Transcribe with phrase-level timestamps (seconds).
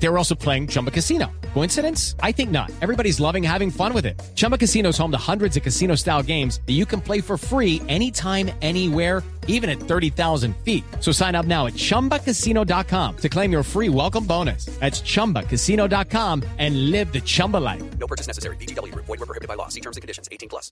[0.00, 1.30] They were also playing Chumba Casino.
[1.54, 2.14] Coincidence?
[2.20, 2.70] I think not.
[2.80, 4.20] Everybody's loving having fun with it.
[4.34, 7.36] Chumba Casino is home to hundreds of casino style games that you can play for
[7.36, 10.84] free anytime, anywhere, even at 30,000 feet.
[11.00, 14.66] So sign up now at chumbacasino.com to claim your free welcome bonus.
[14.78, 17.82] That's chumbacasino.com and live the Chumba life.
[17.98, 18.56] No purchase necessary.
[18.56, 18.94] BGW.
[18.94, 19.68] Void were prohibited by law.
[19.68, 20.28] See terms and conditions.
[20.30, 20.70] 18 plus.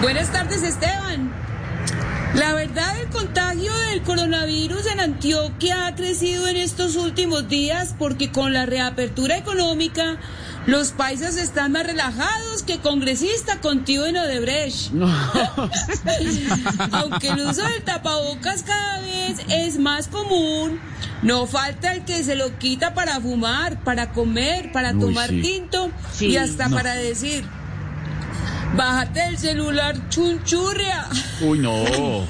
[0.00, 1.57] Buenas tardes, Esteban.
[2.34, 8.30] La verdad, el contagio del coronavirus en Antioquia ha crecido en estos últimos días porque
[8.30, 10.18] con la reapertura económica
[10.66, 14.92] los paisas están más relajados que congresista contigo en Odebrecht.
[16.92, 20.78] Aunque el uso del tapabocas cada vez es más común,
[21.22, 25.40] no falta el que se lo quita para fumar, para comer, para Uy, tomar sí.
[25.40, 27.44] tinto y hasta para decir,
[28.76, 31.06] bájate el celular chunchurria.
[31.40, 31.84] Uy, no.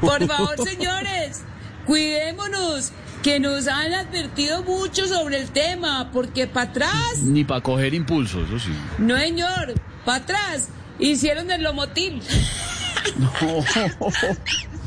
[0.00, 1.42] Por favor, señores,
[1.86, 2.92] cuidémonos,
[3.22, 8.42] que nos han advertido mucho sobre el tema, porque para atrás, Ni para coger impulso,
[8.44, 8.72] eso sí.
[8.98, 12.20] no señor, para atrás, hicieron el lomotil.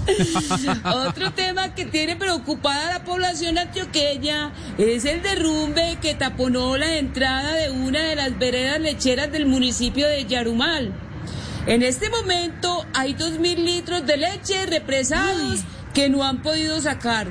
[0.83, 6.97] Otro tema que tiene preocupada a la población antioqueña es el derrumbe que taponó la
[6.97, 10.93] entrada de una de las veredas lecheras del municipio de Yarumal.
[11.67, 15.61] En este momento hay dos mil litros de leche represados
[15.93, 17.27] que no han podido sacar.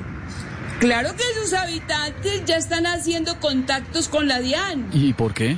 [0.79, 5.57] Claro que sus habitantes ya están haciendo contactos con la DIAN, ¿Y por qué?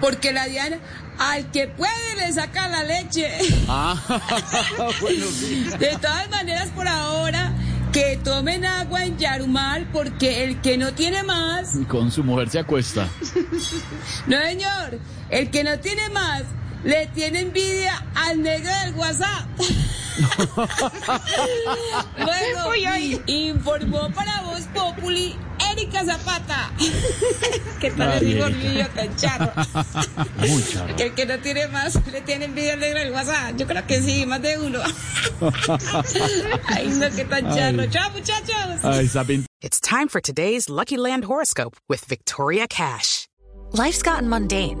[0.00, 0.78] porque la DIAN
[1.18, 3.30] al que puede le saca la leche.
[3.70, 3.94] Ah,
[5.00, 5.64] bueno, sí.
[5.78, 7.52] De todas maneras, por ahora,
[7.92, 12.60] que tomen agua en Yarumal, porque el que no tiene más, Con su mujer se
[12.60, 13.08] acuesta.
[14.26, 16.44] no señor, el que no tiene más,
[16.82, 19.46] le tiene envidia al negro del WhatsApp.
[22.16, 22.74] Luego,
[23.26, 25.36] informó para Voz Populi
[25.78, 26.72] Erika Zapata.
[27.80, 29.52] ¿Qué tal Ay, el gordillo tan charro?
[30.38, 30.96] Muy charro.
[30.96, 33.56] Que el que no tiene más le tiene envidia al negro del WhatsApp.
[33.56, 34.80] Yo creo que sí, más de uno.
[36.66, 37.86] Ay, no, qué tan charro.
[37.90, 38.82] Chao, muchachos.
[38.82, 39.24] Ay, esa
[39.60, 43.28] It's time for today's Lucky Land horoscope with Victoria Cash.
[43.72, 44.80] Life's gotten mundane,